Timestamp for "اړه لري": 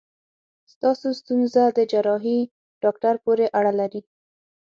3.59-4.01